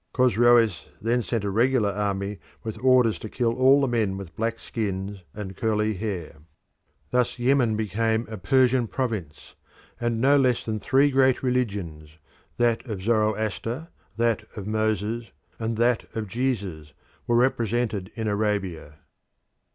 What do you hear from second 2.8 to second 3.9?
orders to kill all the